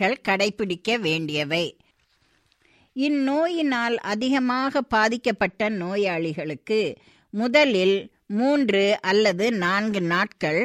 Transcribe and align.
அவர்கள் 0.00 0.24
கடைபிடிக்க 0.28 0.98
வேண்டியவை. 1.00 1.64
இந்நோயினால் 2.96 3.96
அதிகமாக 4.12 4.82
பாதிக்கப்பட்ட 4.82 5.68
நோயாளிகளுக்கு 5.68 6.80
முதலில் 7.34 7.98
மூன்று 8.26 8.82
அல்லது 9.00 9.46
நான்கு 9.64 10.00
நாட்கள் 10.00 10.60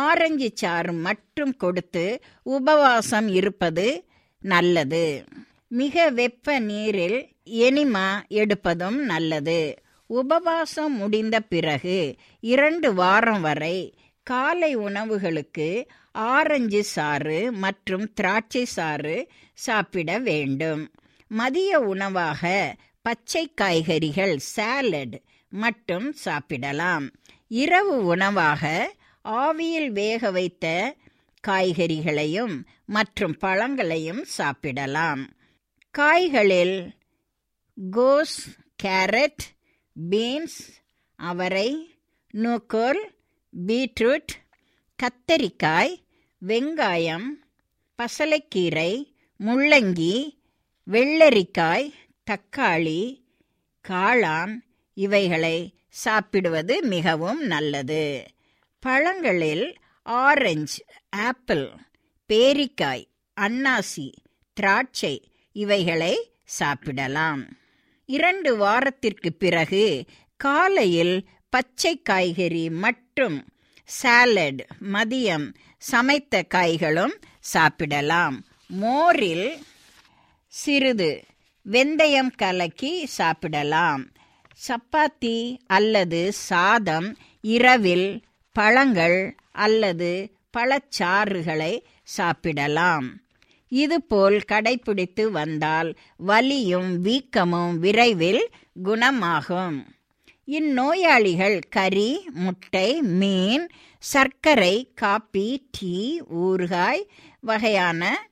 ஆரஞ்சு 0.00 0.48
சாறு 0.54 0.92
மட்டும் 0.92 1.54
கொடுத்து 1.56 2.04
உபவாசம் 2.42 3.28
இருப்பது 3.28 3.86
நல்லது. 4.42 5.04
மிக 5.72 6.10
வெப்ப 6.10 6.58
நீரில் 6.60 7.18
எனிமா 7.64 8.06
எடுப்பதும் 8.30 8.98
நல்லது. 9.12 9.60
உபவாசம் 10.10 10.94
முடிந்த 10.96 11.36
பிறகு 11.52 11.98
இரண்டு 12.54 12.88
வாரம் 12.94 13.40
வரை 13.40 13.76
காலை 14.22 14.76
உணவுகளுக்கு 14.76 15.88
ஆரஞ்சு 16.12 16.84
சாறு 16.84 17.52
மற்றும் 17.52 18.12
திராட்சை 18.12 18.64
சாறு 18.64 19.28
சாப்பிட 19.54 20.18
வேண்டும். 20.18 20.90
மதிய 21.28 21.80
உணவாக 21.80 22.76
பச்சை 23.02 23.52
காய்கறிகள் 23.54 24.38
சாலட் 24.38 25.22
மட்டும் 25.48 26.12
சாப்பிடலாம். 26.12 27.10
இரவு 27.48 28.04
உணவாக 28.04 28.94
ஆவியில் 29.24 29.88
வேக 29.88 30.30
வைத்த 30.30 30.96
காய்கறிகளையும் 31.48 32.62
மற்றும் 32.86 33.36
பழங்களையும் 33.36 34.24
சாப்பிடலாம். 34.24 35.28
காய்களில் 35.90 36.98
கோஸ் 37.90 38.38
கேரட் 38.82 39.44
பீன்ஸ் 40.10 40.60
அவரை 41.16 41.96
நூக்கோல் 42.30 43.10
பீட்ரூட் 43.66 44.32
கத்தரிக்காய் 44.98 45.94
வெங்காயம் 46.46 47.28
பசலைக்கீரை 47.98 49.12
முள்ளங்கி 49.38 50.38
வெள்ளரிக்காய் 50.90 51.92
தக்காளி 52.30 53.24
காளான் 53.88 54.54
இவைகளை 54.94 55.74
சாப்பிடுவது 55.88 56.82
மிகவும் 56.82 57.42
நல்லது. 57.46 58.26
பழங்களில் 58.86 59.76
ஆரஞ்சு 60.02 60.84
ஆப்பிள் 61.10 61.70
பேரிக்காய் 62.28 63.04
அன்னாசி 63.40 64.12
திராட்சை 64.52 65.32
இவைகளை 65.52 66.14
சாப்பிடலாம். 66.44 67.58
இரண்டு 68.06 68.56
வாரத்திற்கு 68.56 69.32
பிறகு 69.32 70.04
காலையில் 70.36 71.28
பச்சை 71.50 72.02
காய்கறி 72.02 72.70
மற்றும் 72.70 73.44
சாலட் 73.84 74.66
மதியம் 74.92 75.54
சமைத்த 75.78 76.42
காய்களும் 76.42 77.14
சாப்பிடலாம். 77.40 78.44
மோரில் 78.66 79.58
சிறிது 80.46 81.24
வெந்தயம் 81.70 82.32
கலக்கி 82.36 83.06
சாப்பிடலாம். 83.06 84.10
சப்பாத்தி 84.66 85.56
அல்லது 85.66 86.32
சாதம் 86.32 87.16
இரவில் 87.40 88.22
பழங்கள் 88.52 89.36
அல்லது 89.52 90.32
பழச்சாறுகளை 90.56 91.82
சாப்பிடலாம். 92.02 93.20
இதுபோல் 93.68 94.42
கடைபிடித்து 94.52 95.30
வந்தால் 95.30 95.94
வலியும் 96.16 97.04
வீக்கமும் 97.04 97.78
விரைவில் 97.78 98.50
குணமாகும். 98.82 99.78
இந்நோயாளிகள் 100.44 101.60
கறி 101.70 102.28
முட்டை 102.32 103.02
மீன் 103.02 103.68
சர்க்கரை 103.98 104.92
காப்பி 104.94 105.68
டீ 105.70 106.20
ஊறுகாய் 106.20 107.06
வகையான 107.40 108.28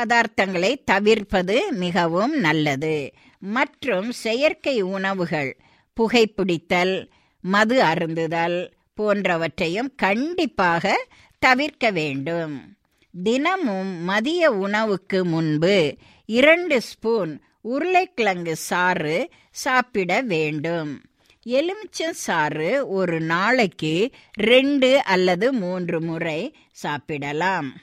பதார்த்தங்களை 0.00 0.76
தவிர்ப்பது 0.84 1.72
மிகவும் 1.72 2.38
நல்லது. 2.38 3.10
மற்றும் 3.38 4.12
செயற்கை 4.12 4.80
உணவுகள் 4.80 5.56
புகைப்பிடித்தல் 6.00 7.08
மது 7.40 7.82
அருந்துதல் 7.82 8.70
போன்றவற்றையும் 8.94 9.94
கண்டிப்பாக 9.96 11.06
தவிர்க்க 11.38 11.90
வேண்டும். 11.90 12.76
தினமும் 13.22 14.02
மதிய 14.02 14.50
உணவுக்கு 14.50 15.24
முன்பு 15.24 15.96
இரண்டு 16.26 16.80
ஸ்பூன் 16.80 17.40
உருளைக்கிழங்கு 17.60 18.56
சாறு 18.56 19.28
சாப்பிட 19.50 20.20
வேண்டும். 20.20 21.00
எலுமிச்சம் 21.46 22.18
சாறு 22.24 22.88
ஒரு 22.88 23.20
நாளைக்கு 23.20 24.10
ரெண்டு 24.40 25.04
அல்லது 25.04 25.52
மூன்று 25.52 26.00
முறை 26.00 26.56
சாப்பிடலாம். 26.72 27.80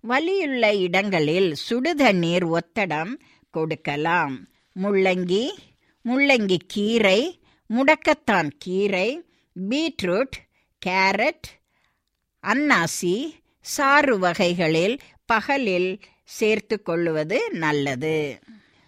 வலியுள்ள 0.00 0.74
இடங்களில் 0.74 1.56
சுடுதண்ணீர் 1.68 2.58
ஒத்தடம் 2.58 3.12
கொடுக்கலாம். 3.50 4.48
முள்ளங்கி 4.82 5.44
முள்ளங்கி 6.04 6.58
கீரை 6.66 7.40
முடக்கத்தான் 7.70 8.50
கீரை 8.58 9.08
பீட்ரூட் 9.68 10.36
கேரட் 10.86 11.48
அன்னாசி 12.44 13.16
சாறு 13.60 14.18
வகைகளில் 14.18 14.98
பகலில் 15.26 16.00
சேர்த்து 16.24 16.82
கொள்ளுவது 16.82 17.50
நல்லது. 17.50 18.40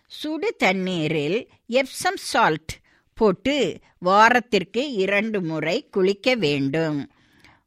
சுடு 0.06 0.54
தண்ணீரில் 0.56 1.38
எப்சம் 1.66 2.16
சால்ட் 2.16 2.72
போட்டு 3.14 3.56
வாரத்திற்கு 3.98 4.82
இரண்டு 4.92 5.40
முறை 5.42 5.76
குளிக்க 5.90 6.34
வேண்டும். 6.34 6.98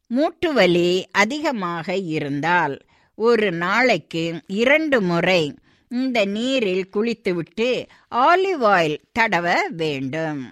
மூட்டு 0.06 0.52
வலி 0.52 0.90
அதிகமாக 1.12 1.96
இருந்தால் 1.96 2.76
ஒரு 3.14 3.52
நாளைக்கு 3.52 4.40
இரண்டு 4.46 5.00
முறை 5.00 5.42
இந்த 5.90 6.24
நீரில் 6.24 6.88
குளித்துவிட்டு 6.88 7.86
ஆலிவ் 8.10 8.64
ஆயில் 8.76 8.98
தடவ 9.18 9.56
வேண்டும். 9.70 10.42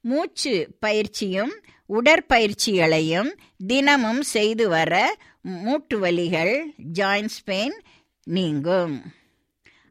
மூச்சு 0.00 0.54
பயிற்சியும் 0.78 1.54
உடற்பயிற்சிகளையும் 1.88 3.30
தினமும் 3.66 4.22
செய்து 4.22 4.68
வர 4.68 4.94
மூட்டு 5.40 5.96
வலிகள் 6.00 6.54
ஜாயின்ஸ் 6.98 7.40
பெயின் 7.44 7.76
நீங்கும். 8.24 8.96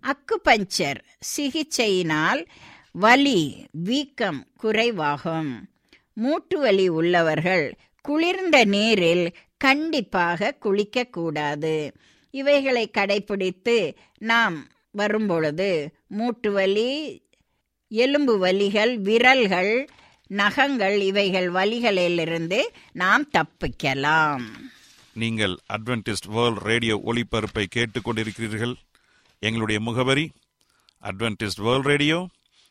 அக்குபஞ்சர் 0.04 1.00
சிகிச்சையினால் 1.36 2.42
வலி 3.04 3.66
வீக்கம் 3.72 4.48
குறைவாகும். 4.64 5.50
மூட்டு 6.14 6.60
வலி 6.60 6.88
உள்ளவர்கள் 6.88 7.78
குளிர்ந்த 8.02 8.66
நீரில் 8.66 9.36
கண்டிப்பாக 9.58 10.58
குளிக்கக்கூடாது 10.66 11.92
இவைகளை 12.32 12.92
கடைபிடித்து 12.98 13.96
நாம் 14.18 14.68
வரும்பொழுது 14.92 15.96
மூட்டு 16.08 16.52
வலி 16.52 16.90
எலும்பு 17.88 18.46
வலிகள் 18.46 18.96
விரல்கள் 18.96 19.90
நகங்கள் 20.28 21.02
இவைகள் 21.02 21.52
வலிகளிலிருந்து 21.52 22.62
நாம் 22.92 23.30
தப்பிக்கலாம். 23.38 24.46
நீங்கள் 25.14 25.60
அட்வென்டிஸ்ட் 25.74 26.28
வேர்ல்ட் 26.28 26.62
ரேடியோ 26.62 27.02
ஒளிபரப்பை 27.06 27.66
கேட்டுக்கொண்டிருக்கிறீர்கள். 27.76 28.76
எங்களுடைய 29.40 29.82
முகவரி 29.82 30.32
அட்வென்டிஸ்ட் 31.04 31.62
வேர்ல்ட் 31.62 31.86
ரேடியோ 31.86 32.28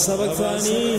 سبق 0.00 0.32
ثاني 0.32 0.98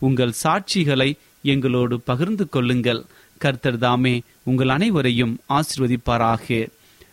உங்கள் 0.00 0.32
சாட்சிகளை 0.42 1.10
எங்களோடு 1.42 2.00
பகிர்ந்து 2.00 2.48
கொள்ளுங்கள். 2.48 3.04
கர்த்தர் 3.38 3.78
தாமே 3.78 4.22
உங்கள் 4.42 4.68
அனைவரையும் 4.68 5.38
ஆசிர்வதிப்பாராக. 5.48 6.68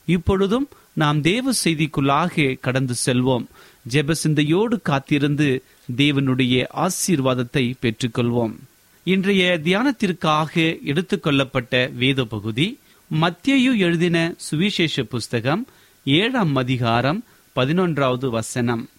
இப்பொழுதும் 0.06 0.68
நாம் 0.94 1.22
தேவ 1.22 1.52
செய்திக்குள்ளாக 1.64 2.60
கடந்து 2.60 2.94
செல்வோம். 3.06 3.46
ஜெப 3.90 4.12
சிந்தையோடு 4.12 4.82
காத்திருந்து 4.82 5.64
தேவனுடைய 5.98 6.66
ஆசீர்வாதத்தை 6.76 7.74
பெற்றுக்கொள்வோம். 7.82 8.56
இன்றைய 9.04 9.60
தியானத்திற்காக 9.64 10.78
எடுத்துக்கொள்ளப்பட்ட 10.86 11.94
வேத 11.94 12.24
பகுதி 12.24 12.80
மத்தியு 13.22 13.78
எழுதின 13.78 14.34
சுவிசேஷ 14.38 15.04
புஸ்தகம் 15.04 15.68
ஏழாம் 16.04 16.56
அதிகாரம் 16.56 17.24
பதினொன்றாவது 17.56 18.30
வசனம். 18.30 18.90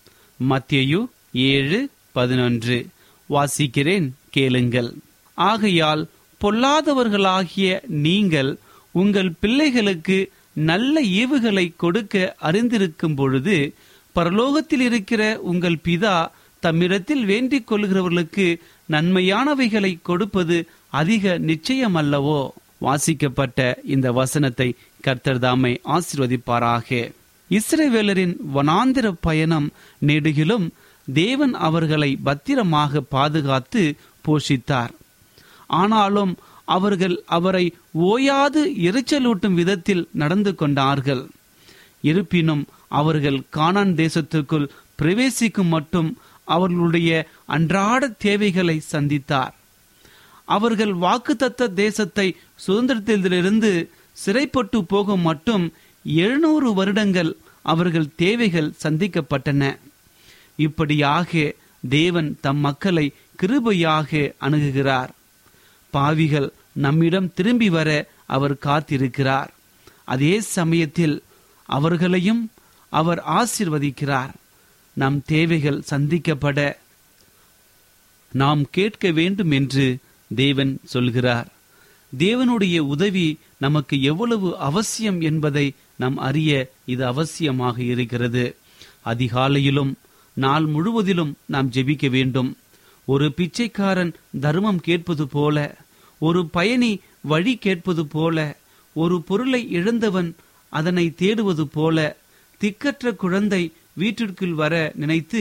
மத்தியு 0.48 1.07
ஏழு 1.33 1.88
பதினொன்று. 2.12 2.87
வாசிக்கிறேன் 3.29 4.09
கேளுங்கள். 4.31 4.91
ஆகையால் 5.35 6.09
பொல்லாதவர்களாகிய 6.41 7.69
நீங்கள் 7.88 8.59
உங்கள் 8.91 9.33
பிள்ளைகளுக்கு 9.41 10.31
நல்ல 10.53 11.03
ஈவுகளை 11.03 11.73
கொடுக்க 11.77 12.35
அறிந்திருக்கும் 12.41 13.14
பொழுது 13.14 13.75
பரலோகத்தில் 14.14 14.81
இருக்கிற 14.81 15.41
உங்கள் 15.41 15.79
பிதா 15.85 16.29
தம்மிடத்தில் 16.62 17.25
வேண்டிக் 17.25 17.73
கொள்கிறவர்களுக்கு 17.73 18.47
நன்மையானவைகளை 18.91 19.99
கொடுப்பது 20.03 20.67
அதிக 20.88 21.38
நிச்சயமல்லவோ? 21.38 22.49
வாசிக்கப்பட்ட 22.79 23.79
இந்த 23.85 24.12
வசனத்தை 24.12 24.75
கர்த்தர்தாமை 25.05 25.73
ஆசிர்வதிப்பாராக. 25.85 27.12
இஸ்ரேவேலரின் 27.51 28.35
வனாந்திர 28.55 29.12
பயணம் 29.21 29.71
நெடுகிலும் 30.07 30.71
தேவன் 31.12 31.55
அவர்களை 31.55 32.18
பத்திரமாக 32.23 33.01
பாதுகாத்து 33.01 33.94
போஷித்தார். 34.29 34.90
ஆனாலும் 35.66 36.37
அவர்கள் 36.64 37.23
அவரை 37.27 37.75
ஓயாது 37.92 38.71
எரிச்சலூட்டும் 38.71 39.55
விதத்தில் 39.55 40.09
நடந்து 40.12 40.55
கொண்டார்கள். 40.55 41.27
இருப்பினும் 42.01 42.66
அவர்கள் 42.88 43.42
கானான் 43.57 43.94
தேசத்துக்குள் 43.94 44.68
பிரவேசிக்கும் 44.97 45.66
மட்டும் 45.66 46.18
அவர்களுடைய 46.44 47.27
அன்றாட 47.47 48.09
தேவைகளை 48.09 48.83
சந்தித்தார். 48.92 49.55
அவர்கள் 50.44 50.94
வாக்குத்தத்த 50.94 51.73
தேசத்தை 51.73 52.37
சுதந்திரத்திலிருந்து 52.66 53.88
சிறைப்பட்டு 54.12 54.85
போகும் 54.85 55.21
மட்டும் 55.21 55.73
எழுநூறு 56.05 56.75
வருடங்கள் 56.75 57.37
அவர்கள் 57.62 58.14
தேவைகள் 58.16 58.73
சந்திக்கப்பட்டன. 58.83 59.79
இப்படியாக 60.59 61.55
தேவன் 61.88 62.31
தம் 62.40 62.61
மக்களை 62.66 63.07
கிருபையாக 63.42 64.11
அணுகுகிறார். 64.40 65.09
பாவிகள் 65.90 66.49
நம்மிடம் 66.73 67.33
திரும்பி 67.35 67.68
வர 67.71 67.90
அவர் 68.27 68.55
காத்திருக்கிறார். 68.55 69.51
அதே 70.05 70.40
சமயத்தில் 70.40 71.16
அவர்களையும் 71.68 72.42
அவர் 72.92 73.21
ஆசிர்வதிக்கிறார். 73.40 74.33
நம் 74.92 75.23
தேவைகள் 75.27 75.85
சந்திக்கப்பட 75.90 76.77
நாம் 78.33 78.62
கேட்க 78.71 79.11
வேண்டும் 79.11 79.51
என்று 79.51 79.87
தேவன் 80.35 80.73
சொல்கிறார். 80.85 81.49
தேவனுடைய 82.18 82.79
உதவி 82.79 83.27
நமக்கு 83.57 84.03
எவ்வளவு 84.03 84.59
அவசியம் 84.59 85.21
என்பதை 85.21 85.66
நாம் 85.97 86.16
அறிய 86.29 86.71
இது 86.85 87.05
அவசியமாக 87.07 87.79
இருக்கிறது. 87.79 88.44
அதிகாலையிலும் 89.05 89.92
நாள் 90.44 90.66
முழுவதிலும் 90.66 91.33
நாம் 91.46 91.70
ஜெபிக்க 91.70 92.07
வேண்டும். 92.11 92.51
ஒரு 93.09 93.27
பிச்சைக்காரன் 93.33 94.12
தர்மம் 94.40 94.81
கேட்பது 94.81 95.24
போல 95.27 95.57
ஒரு 96.20 96.40
பயணி 96.48 96.92
வழி 97.22 97.55
கேட்பது 97.57 98.03
போல 98.07 98.37
ஒரு 98.96 99.16
பொருளை 99.22 99.61
இழந்தவன் 99.70 100.31
அதனை 100.72 101.05
தேடுவது 101.18 101.64
போல 101.72 102.16
திக்கற்ற 102.61 103.12
குழந்தை 103.16 103.62
வீட்டிற்குள் 103.94 104.55
வர 104.55 104.74
நினைத்து 104.94 105.40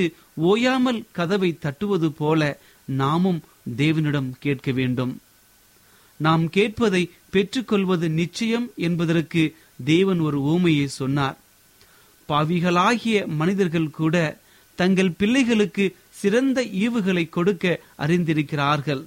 ஓயாமல் 0.50 1.00
கதவை 1.12 1.50
தட்டுவது 1.58 2.10
போல 2.12 2.42
நாமும் 3.02 3.42
தேவனிடம் 3.78 4.30
கேட்க 4.40 4.72
வேண்டும். 4.72 5.14
நாம் 6.20 6.44
கேட்பதை 6.50 7.04
பெற்றுக்கொள்வது 7.30 8.08
நிச்சயம் 8.20 8.68
என்பதற்கு 8.78 9.44
தேவன் 9.86 10.20
ஒரு 10.20 10.40
ஊமையை 10.54 10.88
சொன்னார். 11.00 11.38
பாவிகளாகிய 12.30 13.18
மனிதர்கள் 13.40 13.96
கூட 14.00 14.16
தங்கள் 14.78 15.12
பிள்ளைகளுக்கு 15.20 15.86
சிறந்த 16.22 16.58
ஈவுகளை 16.84 17.24
கொடுக்க 17.30 17.80
அறிந்திருக்கிறார்கள். 17.98 19.04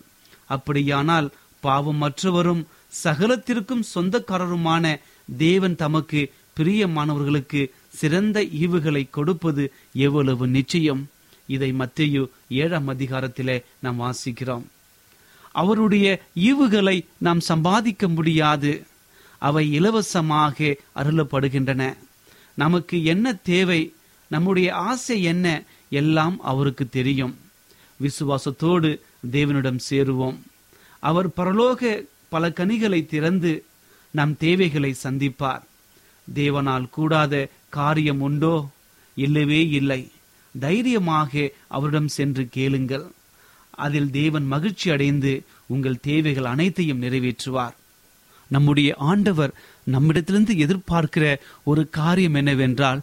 அப்படியானால் 0.47 1.29
பாவம் 1.61 2.01
மற்றவரும் 2.03 2.63
சகலத்திற்கும் 3.05 3.85
சொந்தக்காரருமான 3.95 4.85
தேவன் 5.39 5.77
தமக்கு 5.77 6.21
பிரியமானவர்களுக்கு 6.57 7.61
சிறந்த 8.01 8.43
ஈவுகளை 8.63 9.03
கொடுப்பது 9.11 9.65
எவ்வளவு 9.93 10.47
நிச்சயம். 10.47 11.03
இதை 11.47 11.71
மத்தியு 11.73 12.23
ஏழாம் 12.49 12.89
அதிகாரத்திலே 12.89 13.57
நாம் 13.79 14.01
வாசிக்கிறோம். 14.01 14.67
அவருடைய 15.53 16.09
ஈவுகளை 16.49 16.97
நாம் 17.19 17.41
சம்பாதிக்க 17.41 18.09
முடியாது. 18.09 18.73
அவை 19.39 19.65
இலவசமாக 19.73 20.77
அருளப்படுகின்றன. 20.97 21.97
நமக்கு 22.55 23.05
என்ன 23.05 23.33
தேவை? 23.33 23.81
நம்முடைய 24.31 24.75
ஆசை 24.75 25.23
என்ன 25.23 25.47
எல்லாம் 25.91 26.41
அவருக்கு 26.41 26.89
தெரியும். 26.89 27.39
விசுவாசத்தோடு 28.03 28.91
தேவனிடம் 29.31 29.81
சேருவோம். 29.91 30.39
அவர் 30.99 31.29
பரலோக 31.29 32.07
பல 32.29 32.53
கனிகளை 32.53 33.07
திறந்து 33.07 33.53
நம் 34.11 34.37
தேவைகளை 34.37 34.97
சந்திப்பார். 35.03 35.63
தேவனால் 36.35 36.91
கூடாத 36.91 37.49
காரியம் 37.69 38.21
உண்டோ? 38.21 38.69
இல்லவே 39.15 39.69
இல்லை. 39.69 40.11
தைரியமாக 40.61 41.51
அவரிடம் 41.69 42.09
சென்று 42.09 42.49
கேளுங்கள். 42.51 43.07
அதில் 43.71 44.11
தேவன் 44.11 44.47
மகிழ்ச்சி 44.47 44.91
அடைந்து 44.91 45.43
உங்கள் 45.67 46.01
தேவைகள் 46.01 46.45
அனைத்தையும் 46.45 47.03
நிறைவேற்றுவார். 47.03 47.77
நம்முடைய 48.47 48.95
ஆண்டவர் 48.99 49.55
நம்மிடத்திலிருந்து 49.85 50.55
எதிர்பார்க்கிற 50.55 51.37
ஒரு 51.65 51.91
காரியம் 51.91 52.35
என்னவென்றால் 52.35 53.01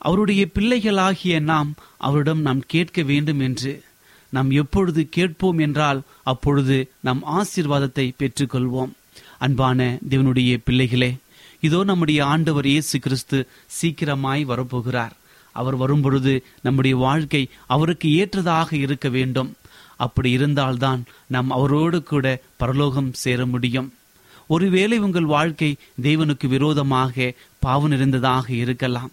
அவருடைய 0.00 0.42
பிள்ளைகளாகிய 0.54 1.40
நாம் 1.52 1.70
அவரிடம் 1.98 2.40
நாம் 2.40 2.62
கேட்க 2.66 3.02
வேண்டும் 3.02 3.40
என்று. 3.40 3.72
நாம் 4.32 4.50
எப்பொழுது 4.50 5.02
கேட்போம் 5.08 5.58
என்றால் 5.58 6.00
அப்பொழுது 6.22 6.76
நம் 7.00 7.22
ஆசீர்வாதத்தை 7.38 8.06
பெற்றுக்கொள்வோம். 8.18 8.92
அன்பான 9.38 9.98
தேவனுடைய 10.10 10.52
பிள்ளைகளே 10.64 11.10
இதோ 11.60 11.84
நம்முடைய 11.84 12.20
ஆண்டவர் 12.24 12.66
இயேசு 12.66 12.96
கிறிஸ்து 12.98 13.38
சீக்கிரமாய் 13.78 14.42
வரப்போகிறார். 14.50 15.14
அவர் 15.56 15.76
வரும்பொழுது 15.76 16.32
நம்முடைய 16.62 16.96
வாழ்க்கை 16.96 17.42
அவருக்கு 17.66 18.08
ஏற்றதாக 18.20 18.76
இருக்க 18.76 19.08
வேண்டும். 19.08 19.50
அப்படி 19.96 20.30
இருந்தால்தான் 20.30 21.00
நாம் 21.26 21.50
அவரோடு 21.50 21.98
கூட 22.02 22.26
பரலோகம் 22.56 23.10
சேர 23.12 23.46
முடியும். 23.46 23.88
ஒருவேளை 24.46 24.98
உங்கள் 24.98 25.32
வாழ்க்கை 25.36 25.70
தேவனுக்கு 26.02 26.46
விரோதமாக 26.48 27.34
பாவ 27.58 27.88
நிறைந்ததாக 27.88 28.46
இருக்கலாம். 28.62 29.10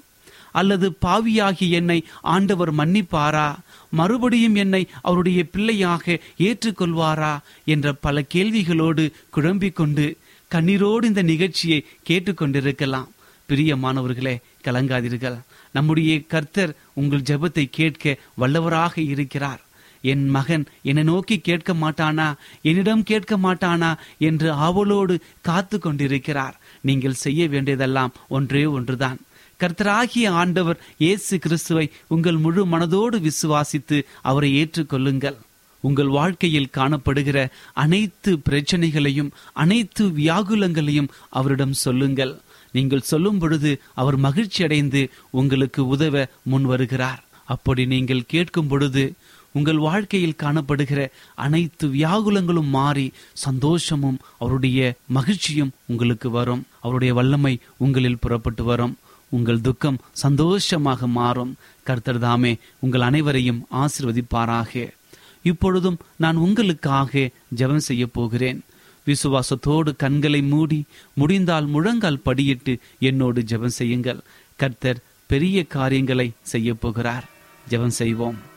அல்லது 0.57 0.87
பாவியாகி 1.01 1.67
என்னை 1.69 1.99
ஆண்டவர் 2.35 2.71
மன்னிப்பாரா? 2.75 3.47
மறுபடியும் 3.89 4.55
என்னை 4.55 4.81
அவருடைய 5.01 5.39
பிள்ளையாக 5.43 6.19
ஏற்றுக்கொள்வாரா? 6.37 7.33
என்ற 7.65 7.93
பல 7.93 8.23
கேள்விகளோடு 8.33 9.03
குழம்பிக் 9.29 9.75
கொண்டு 9.75 10.05
கண்ணீரோடு 10.51 11.03
இந்த 11.03 11.21
நிகழ்ச்சியை 11.21 11.79
கேட்டுக்கொண்டிருக்கலாம். 12.09 13.07
பிரியமானவர்களே 13.49 14.35
கலங்காதீர்கள். 14.63 15.37
நம்முடைய 15.71 16.11
கர்த்தர் 16.27 16.75
உங்கள் 16.93 17.27
ஜெபத்தை 17.29 17.67
கேட்க 17.71 18.17
வல்லவராக 18.41 18.99
இருக்கிறார். 19.13 19.61
என் 20.01 20.25
மகன் 20.29 20.65
என்னை 20.83 21.03
நோக்கி 21.03 21.35
கேட்க 21.39 21.73
மாட்டானா? 21.73 22.27
என்னிடம் 22.61 23.03
கேட்க 23.03 23.37
மாட்டானா? 23.37 23.91
என்று 24.17 24.51
ஆவலோடு 24.51 25.15
காத்து 25.41 25.79
கொண்டிருக்கிறார் 25.79 26.59
நீங்கள் 26.81 27.21
செய்ய 27.25 27.47
வேண்டியதெல்லாம் 27.47 28.13
ஒன்றே 28.27 28.65
ஒன்றுதான். 28.65 29.17
கர்த்தராகிய 29.61 30.25
ஆண்டவர் 30.39 30.79
இயேசு 31.03 31.35
கிறிஸ்துவை 31.43 31.85
உங்கள் 32.07 32.37
முழு 32.37 32.63
மனதோடு 32.73 33.17
விசுவாசித்து 33.27 33.97
அவரை 34.29 34.49
ஏற்றுக்கொள்ளுங்கள். 34.61 35.37
உங்கள் 35.83 36.11
வாழ்க்கையில் 36.17 36.73
காணப்படுகிற 36.77 37.37
அனைத்து 37.83 38.31
பிரச்சனைகளையும் 38.47 39.31
அனைத்து 39.63 40.03
வியாகுலங்களையும் 40.19 41.09
அவரிடம் 41.39 41.73
சொல்லுங்கள். 41.85 42.33
நீங்கள் 42.71 43.07
சொல்லும் 43.11 43.39
பொழுது 43.39 43.71
அவர் 44.01 44.17
மகிழ்ச்சி 44.25 44.61
அடைந்து 44.67 45.01
உங்களுக்கு 45.39 45.81
உதவ 45.87 46.25
முன் 46.51 46.67
வருகிறார் 46.73 47.23
அப்படி 47.55 47.85
நீங்கள் 47.93 48.29
கேட்கும் 48.33 48.69
பொழுது 48.73 49.03
உங்கள் 49.57 49.81
வாழ்க்கையில் 49.87 50.39
காணப்படுகிற 50.43 51.01
அனைத்து 51.45 51.85
வியாகுலங்களும் 51.97 52.71
மாறி 52.77 53.07
சந்தோஷமும் 53.45 54.21
அவருடைய 54.43 54.79
மகிழ்ச்சியும் 55.17 55.75
உங்களுக்கு 55.91 56.29
வரும். 56.39 56.63
அவருடைய 56.85 57.11
வல்லமை 57.19 57.53
உங்களில் 57.85 58.21
புறப்பட்டு 58.25 58.63
வரும். 58.71 58.95
உங்கள் 59.29 59.61
துக்கம் 59.61 60.01
சந்தோஷமாக 60.11 61.07
மாறும். 61.07 61.55
கர்த்தர் 61.83 62.19
தாமே 62.19 62.57
உங்கள் 62.79 63.01
அனைவரையும் 63.01 63.67
ஆசிர்வதிப்பாராக. 63.71 64.89
இப்பொழுதும் 65.43 65.97
நான் 66.15 66.35
உங்களுக்காக 66.35 67.29
ஜெபம் 67.55 67.85
செய்ய 67.89 68.07
போகிறேன். 68.07 68.63
விசுவாசத்தோடு 69.05 69.95
கண்களை 69.95 70.41
மூடி 70.41 70.85
முடிந்தால் 71.13 71.65
முழங்கால் 71.65 72.21
படியிட்டு 72.25 72.77
என்னோடு 72.99 73.41
ஜெபம் 73.41 73.77
செய்யுங்கள். 73.79 74.19
கர்த்தர் 74.55 75.03
பெரிய 75.25 75.63
காரியங்களை 75.63 76.31
செய்ய 76.41 76.73
போகிறார். 76.73 77.25
ஜெபம் 77.69 77.97
செய்வோம். 78.01 78.55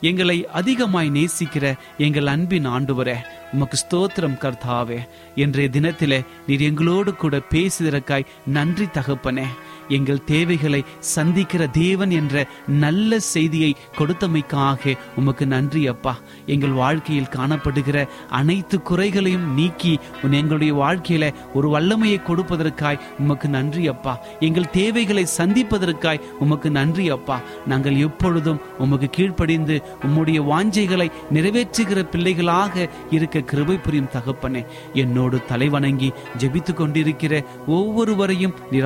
எங்களை 0.00 0.46
அதிகமாய் 0.46 1.10
நேசிக்கிற 1.10 1.76
எங்கள் 1.98 2.26
அன்பின் 2.26 2.66
ஆண்டுவரே 2.66 3.16
உமக்கு 3.52 3.78
ஸ்தோத்திரம் 3.78 4.38
கர்த்தாவே. 4.40 5.08
இன்றைய 5.34 5.70
தினத்திலே 5.72 6.24
நீர் 6.46 6.60
எங்களோடு 6.60 7.14
கூட 7.14 7.40
பேசுதற்காய் 7.50 8.26
நன்றி 8.46 8.84
தகப்பனே. 8.84 9.46
எங்கள் 9.88 10.24
தேவைகளை 10.24 10.84
சந்திக்கிற 10.98 11.66
தேவன் 11.66 12.10
என்ற 12.10 12.46
நல்ல 12.66 13.20
செய்தியை 13.20 13.76
கொடுத்தமைக்காக 13.98 14.96
உமக்கு 15.16 15.46
நன்றி 15.46 15.86
அப்பா. 15.86 16.16
எங்கள் 16.46 16.70
வாழ்க்கையில் 16.70 17.24
காணப்படுகிற 17.24 18.08
அனைத்து 18.28 18.82
குறைகளையும் 18.82 19.54
நீக்கி 19.54 19.98
உன் 20.22 20.32
எங்களுடைய 20.32 20.74
வாழ்க்கையில 20.74 21.34
ஒரு 21.54 21.68
வல்லமையை 21.68 22.20
கொடுப்பதற்காய் 22.26 23.00
உமக்கு 23.18 23.48
நன்றி 23.48 23.88
அப்பா. 23.88 24.18
எங்கள் 24.40 24.70
தேவைகளை 24.70 25.26
சந்திப்பதற்காய் 25.36 26.20
உமக்கு 26.38 26.70
நன்றி 26.70 27.10
அப்பா. 27.10 27.40
நாங்கள் 27.66 27.96
எப்பொழுதும் 27.96 28.60
உமக்கு 28.78 29.10
கீழ்ப்படிந்து 29.10 29.82
உம்முடைய 30.02 30.44
வாஞ்சைகளை 30.44 31.10
நிறைவேற்றுகிற 31.32 32.02
பிள்ளைகளாக 32.02 32.88
இருக்க 33.10 33.40
கிருபை 33.40 33.76
புரியும் 33.76 34.08
தகப்பனே. 34.12 34.66
என்னோடு 34.92 35.40
தலைவணங்கி 35.48 36.10
ஜெபித்து 36.38 36.72
கொண்டிருக்கிற 36.72 37.44
ஒவ்வொருவரையும் 37.66 38.54
நீர் 38.70 38.84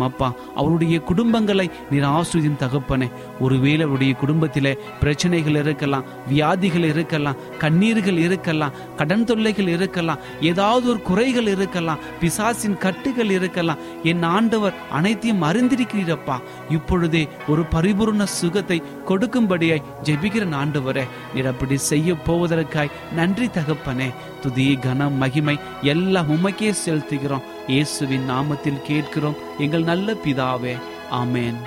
அப்பா. 0.00 0.31
அவருடைய 0.54 1.02
குடும்பங்களை 1.06 1.70
நீர் 1.90 2.04
ஆசிர்வதியும் 2.04 2.58
தகப்பனே. 2.58 3.10
ஒருவேளை 3.40 3.82
அவருடைய 3.82 4.14
குடும்பத்திலே 4.14 4.78
பிரச்சனைகள் 5.00 5.54
இருக்கலாம் 5.54 6.04
வியாதிகள் 6.28 6.84
இருக்கலாம் 6.84 7.36
கண்ணீர்கள் 7.58 8.18
இருக்கலாம் 8.18 8.72
கடன் 8.96 9.24
தொல்லைகள் 9.24 9.68
இருக்கலாம் 9.68 10.18
ஏதாவது 10.40 10.88
ஒரு 10.88 11.02
குறைகள் 11.02 11.46
இருக்கலாம் 11.46 11.98
பிசாசின் 12.20 12.78
கட்டுகள் 12.78 13.30
இருக்கலாம். 13.30 13.78
என் 14.02 14.22
ஆண்டவர் 14.22 14.74
அனைத்தையும் 14.90 15.42
அறிந்திருக்கிறீரப்பா. 15.42 16.40
இப்பொழுதே 16.68 17.28
ஒரு 17.48 17.62
பரிபூர்ண 17.70 18.22
சுகத்தை 18.22 18.82
கொடுக்கும்படியாய் 19.06 19.82
ஜெபிக்கிற 20.02 20.40
ஆண்டவரே. 20.62 21.04
நீர் 21.34 21.46
அப்படி 21.46 21.76
செய்ய 21.76 22.12
போவதற்காய் 22.12 22.90
நன்றி 23.14 23.46
தகப்பனே. 23.46 24.12
துதி 24.40 24.78
கனம் 24.80 25.12
மகிமை 25.12 25.58
எல்லாம் 25.82 26.30
உமக்கே 26.30 26.74
செலுத்துகிறோம். 26.86 27.42
இயேசுவின் 27.66 28.30
நாமத்தில் 28.30 28.82
கேட்கிறோம். 28.82 29.36
எங்கள் 29.58 29.82
நல்ல 29.82 30.14
பிதாவே 30.14 30.80
ஆமேன். 31.10 31.58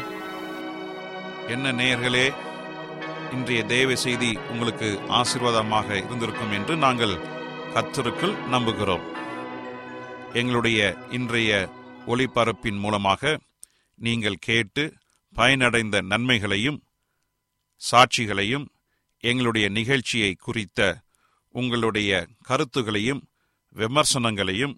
என்ன 1.48 1.72
நேயர்களே 1.72 2.34
இன்றைய 3.32 3.64
தேவ 3.64 3.96
செய்தி 3.96 4.38
உங்களுக்கு 4.50 5.00
ஆசீர்வாதமாக 5.10 5.98
இருந்திருக்கும் 5.98 6.52
என்று 6.52 6.76
நாங்கள் 6.76 7.16
கர்த்தருக்குள் 7.74 8.36
நம்புகிறோம். 8.52 9.02
எங்களுடைய 10.34 10.98
இன்றைய 11.10 11.70
ஒளிபரப்பின் 12.08 12.80
மூலமாக 12.80 13.40
நீங்கள் 13.96 14.36
கேட்டு 14.40 14.94
பயனடைந்த 15.36 16.02
நன்மைகளையும் 16.02 16.84
சாட்சிகளையும் 17.78 18.66
எங்களுடைய 19.20 19.70
நிகழ்ச்சியை 19.70 20.36
குறித்த 20.40 20.98
உங்களுடைய 21.52 22.28
கருத்துகளையும் 22.42 23.24
விமர்சனங்களையும் 23.76 24.78